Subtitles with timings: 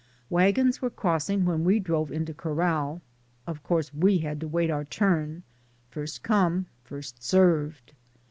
[0.31, 3.03] Wagons were crossing when we drove into corral,
[3.45, 5.43] of course we had to wait our turn—
[5.91, 7.93] first come, first served.